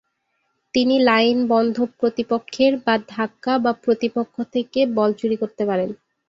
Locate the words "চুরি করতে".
5.13-5.63